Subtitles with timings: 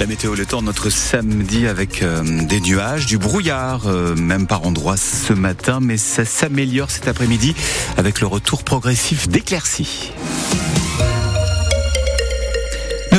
[0.00, 4.66] La météo, le temps, notre samedi avec euh, des nuages, du brouillard, euh, même par
[4.66, 7.54] endroits ce matin, mais ça s'améliore cet après-midi
[7.96, 10.12] avec le retour progressif d'éclaircies.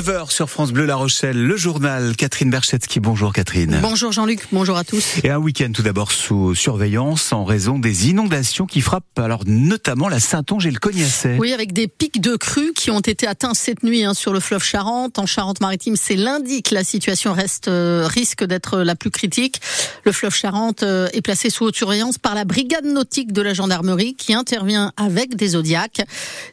[0.05, 2.99] 9h sur France Bleu La Rochelle, le journal Catherine Berchetsky.
[2.99, 3.79] Bonjour Catherine.
[3.81, 5.15] Bonjour Jean-Luc, bonjour à tous.
[5.23, 10.07] Et un week-end tout d'abord sous surveillance en raison des inondations qui frappent alors notamment
[10.07, 11.37] la Saintonge et le Cognacet.
[11.39, 14.39] Oui, avec des pics de crues qui ont été atteints cette nuit hein, sur le
[14.39, 15.17] fleuve Charente.
[15.17, 19.59] En Charente-Maritime, c'est lundi que la situation reste euh, risque d'être la plus critique.
[20.03, 23.55] Le fleuve Charente euh, est placé sous haute surveillance par la brigade nautique de la
[23.55, 26.01] gendarmerie qui intervient avec des zodiacs.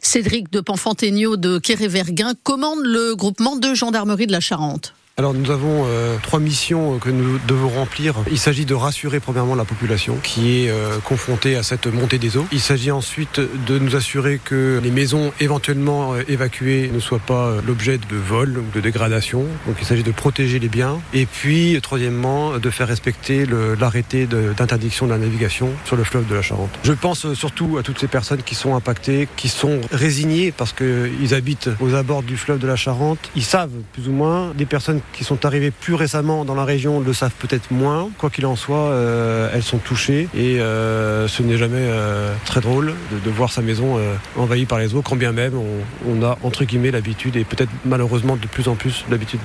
[0.01, 4.93] Cédric de Panfantegno de Quéré-Verguin commande le groupe de gendarmerie de la Charente.
[5.15, 8.15] Alors nous avons euh, trois missions que nous devons remplir.
[8.31, 12.35] Il s'agit de rassurer premièrement la population qui est euh, confrontée à cette montée des
[12.35, 12.47] eaux.
[12.51, 17.57] Il s'agit ensuite de nous assurer que les maisons éventuellement euh, évacuées ne soient pas
[17.63, 19.45] l'objet de vol ou de dégradation.
[19.67, 20.99] Donc il s'agit de protéger les biens.
[21.13, 23.45] Et puis troisièmement de faire respecter
[23.79, 26.71] l'arrêté d'interdiction de, de la navigation sur le fleuve de la Charente.
[26.83, 31.35] Je pense surtout à toutes ces personnes qui sont impactées, qui sont résignées parce qu'ils
[31.35, 33.29] habitent aux abords du fleuve de la Charente.
[33.35, 36.99] Ils savent plus ou moins des personnes qui sont arrivées plus récemment dans la région
[36.99, 38.09] le savent peut-être moins.
[38.17, 42.61] Quoi qu'il en soit, euh, elles sont touchées et euh, ce n'est jamais euh, très
[42.61, 43.99] drôle de, voir sa maison
[44.37, 47.71] envahie par les eaux, quand bien même on, on a entre guillemets l'habitude et peut-être
[47.85, 49.39] malheureusement de plus en plus l'habitude.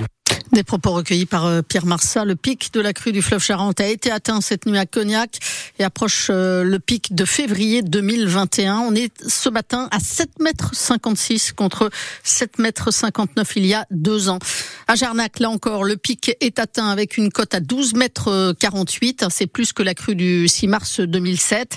[0.53, 2.25] Des propos recueillis par euh, Pierre Marsat.
[2.25, 5.39] Le pic de la crue du fleuve Charente a été atteint cette nuit à Cognac
[5.79, 8.79] et approche euh, le pic de février 2021.
[8.79, 11.91] On est ce matin à 7 mètres 56 contre
[12.23, 14.39] 7 mètres 59 il y a deux ans.
[14.87, 19.27] À Jarnac, là encore, le pic est atteint avec une cote à 12 mètres 48.
[19.29, 21.77] C'est plus que la crue du 6 mars 2007.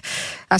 [0.49, 0.57] À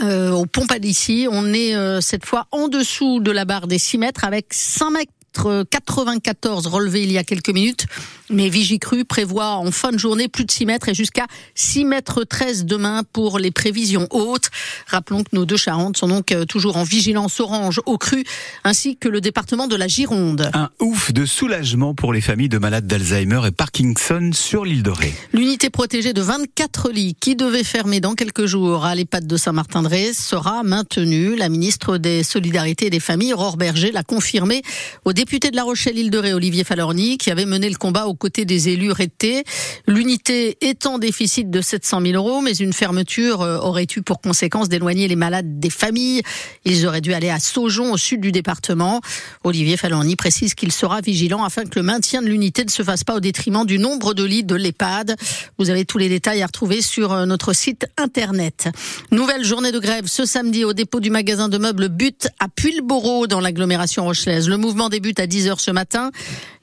[0.00, 3.98] euh, au Pont Palici, on est cette fois en dessous de la barre des 6
[3.98, 7.86] mètres avec 5 mètres 94 relevés il y a quelques minutes.
[8.30, 12.24] Mais Vigicru prévoit en fin de journée plus de 6 mètres et jusqu'à 6 mètres
[12.24, 14.50] 13 demain pour les prévisions hautes.
[14.86, 18.24] Rappelons que nos deux Charentes sont donc euh, toujours en vigilance orange au cru,
[18.64, 20.50] ainsi que le département de la Gironde.
[20.54, 24.90] Un ouf de soulagement pour les familles de malades d'Alzheimer et Parkinson sur l'île de
[24.90, 25.14] Ré.
[25.32, 30.12] L'unité protégée de 24 lits qui devait fermer dans quelques jours à l'EHPAD de Saint-Martin-de-Ré
[30.12, 31.36] sera maintenue.
[31.36, 34.62] La ministre des Solidarités et des Familles, Aurore Berger, l'a confirmé
[35.04, 38.14] au député de La Rochelle-Île de Ré, Olivier Falorni, qui avait mené le combat au
[38.14, 39.42] aux côtés des élus rétés.
[39.88, 44.20] L'unité est en déficit de 700 000 euros, mais une fermeture euh, aurait eu pour
[44.20, 46.22] conséquence d'éloigner les malades des familles.
[46.64, 49.00] Ils auraient dû aller à Saujon, au sud du département.
[49.42, 53.02] Olivier Falorni précise qu'il sera vigilant afin que le maintien de l'unité ne se fasse
[53.02, 55.16] pas au détriment du nombre de lits de l'EHPAD.
[55.58, 58.68] Vous avez tous les détails à retrouver sur euh, notre site internet.
[59.10, 63.26] Nouvelle journée de grève ce samedi au dépôt du magasin de meubles But à Puylleboro
[63.26, 64.48] dans l'agglomération rochelaise.
[64.48, 66.10] Le mouvement débute à 10h ce matin.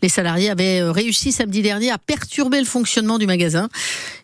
[0.01, 3.69] Les salariés avaient euh, réussi samedi dernier a perturbé le fonctionnement du magasin.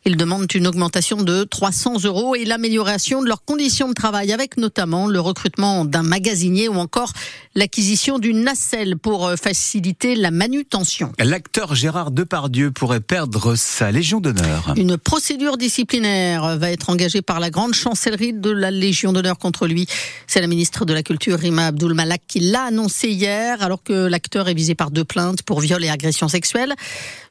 [0.06, 4.58] Ils demandent une augmentation de 300 euros et l'amélioration de leurs conditions de travail, avec
[4.58, 7.12] notamment le recrutement d'un magasinier ou encore
[7.54, 11.12] l'acquisition d'une nacelle pour euh, faciliter la manutention.
[11.20, 14.74] L'acteur Gérard Depardieu pourrait perdre sa Légion d'honneur.
[14.78, 19.68] Une procédure disciplinaire va être engagée par la grande chancellerie de la Légion d'honneur contre
[19.68, 19.86] lui.
[20.26, 23.94] C'est la ministre de la Culture, Rima Abdul Malak, qui l'a annoncé hier, alors que
[23.94, 26.74] l'acteur est visé par deux plaintes pour viol et agression sexuelle.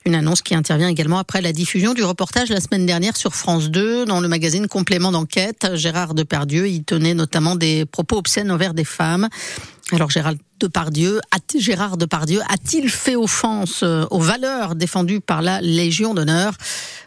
[0.04, 3.70] Une annonce qui intervient également après la diffusion du reportage la semaine dernière sur France
[3.70, 5.66] 2 dans le magazine Complément d'enquête.
[5.74, 9.28] Gérard Depardieu y tenait notamment des propos obscènes envers des femmes.
[9.92, 11.20] Alors Gérard Depardieu,
[12.48, 16.52] a-t-il fait offense euh, aux valeurs défendues par la Légion d'honneur?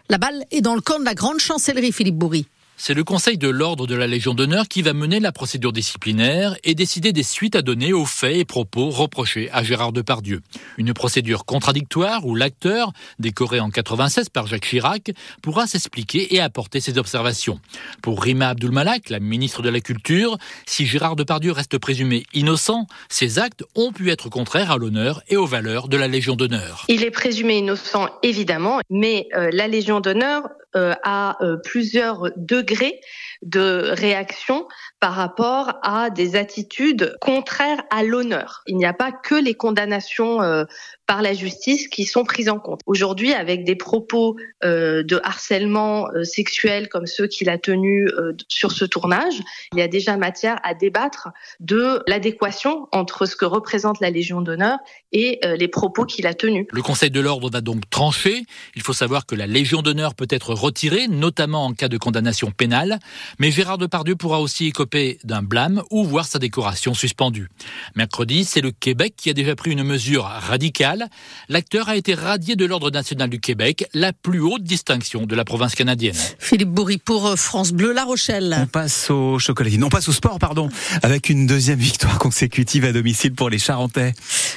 [0.08, 2.46] La balle est dans le camp de la grande chancellerie, Philippe Bourri.
[2.82, 6.56] C'est le Conseil de l'Ordre de la Légion d'honneur qui va mener la procédure disciplinaire
[6.64, 10.40] et décider des suites à donner aux faits et propos reprochés à Gérard Depardieu.
[10.78, 16.80] Une procédure contradictoire où l'acteur, décoré en 96 par Jacques Chirac, pourra s'expliquer et apporter
[16.80, 17.60] ses observations.
[18.00, 23.38] Pour Rima Abdulmalak, la ministre de la Culture, si Gérard Depardieu reste présumé innocent, ses
[23.38, 26.86] actes ont pu être contraires à l'honneur et aux valeurs de la Légion d'honneur.
[26.88, 30.44] Il est présumé innocent, évidemment, mais euh, la Légion d'honneur
[30.76, 33.00] euh, a euh, plusieurs degrés
[33.42, 34.68] de réaction
[35.00, 38.62] par rapport à des attitudes contraires à l'honneur.
[38.68, 40.64] Il n'y a pas que les condamnations euh,
[41.06, 42.82] par la justice qui sont prises en compte.
[42.86, 48.08] Aujourd'hui, avec des propos de harcèlement sexuel comme ceux qu'il a tenus
[48.46, 49.40] sur ce tournage,
[49.72, 54.40] il y a déjà matière à débattre de l'adéquation entre ce que représente la Légion
[54.40, 54.78] d'honneur
[55.10, 56.66] et les propos qu'il a tenus.
[56.70, 58.44] Le Conseil de l'ordre a donc tranché.
[58.76, 62.50] Il faut savoir que la Légion d'honneur peut être retirés, notamment en cas de condamnation
[62.50, 62.98] pénale.
[63.38, 67.48] Mais Gérard Depardieu pourra aussi écoper d'un blâme ou voir sa décoration suspendue.
[67.96, 71.08] Mercredi, c'est le Québec qui a déjà pris une mesure radicale.
[71.48, 75.44] L'acteur a été radié de l'Ordre national du Québec, la plus haute distinction de la
[75.44, 76.16] province canadienne.
[76.38, 78.56] Philippe Bourri pour France Bleu La Rochelle.
[78.60, 80.68] On passe au chocolatine, on passe au sport, pardon,
[81.02, 84.14] avec une deuxième victoire consécutive à domicile pour les Charentais.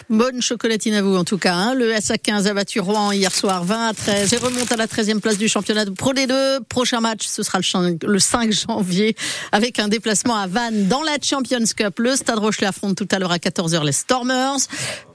[0.09, 1.55] Bonne chocolatine à vous en tout cas.
[1.55, 1.73] Hein.
[1.75, 5.19] Le SA15 a battu Rouen hier soir 20 à 13 et remonte à la 13e
[5.19, 6.63] place du championnat de Pro D2.
[6.67, 7.59] Prochain match, ce sera
[8.03, 9.15] le 5 janvier
[9.51, 11.99] avec un déplacement à Vannes dans la Champions Cup.
[11.99, 14.57] Le Stade Rochelet affronte tout à l'heure à 14h les Stormers.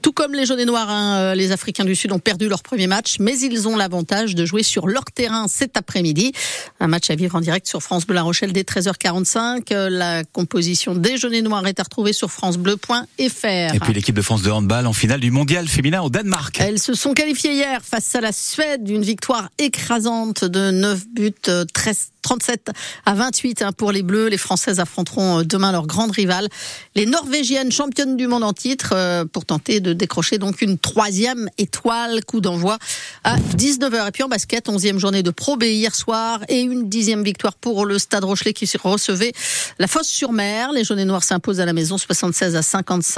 [0.01, 2.63] Tout comme les jaunes et noirs, hein, euh, les Africains du Sud ont perdu leur
[2.63, 6.31] premier match, mais ils ont l'avantage de jouer sur leur terrain cet après-midi.
[6.79, 9.73] Un match à vivre en direct sur France Bleu La Rochelle dès 13h45.
[9.73, 13.05] Euh, la composition des jaunes et noirs est à retrouver sur francebleu.fr.
[13.19, 16.57] Et puis l'équipe de France de handball en finale du mondial féminin au Danemark.
[16.59, 21.33] Elles se sont qualifiées hier face à la Suède, une victoire écrasante de 9 buts,
[21.41, 22.71] 13 euh, 37
[23.05, 24.27] à 28 hein, pour les Bleus.
[24.27, 26.47] Les Françaises affronteront euh, demain leur grande rivale,
[26.95, 31.49] les Norvégiennes championnes du monde en titre, euh, pour tenter de décrocher donc une troisième
[31.57, 32.23] étoile.
[32.25, 32.77] Coup d'envoi
[33.23, 34.07] à 19h.
[34.07, 37.55] Et puis en basket, 11e journée de Pro B hier soir et une dixième victoire
[37.55, 39.31] pour le Stade Rochelet qui recevait
[39.79, 40.71] la fosse sur mer.
[40.71, 43.07] Les jaunes et noirs s'imposent à la maison 76 à 55.